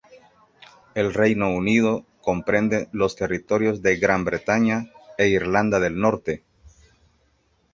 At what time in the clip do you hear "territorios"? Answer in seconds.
3.15-3.83